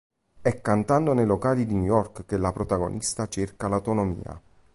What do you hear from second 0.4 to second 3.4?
È cantando nei locali di New York che la protagonista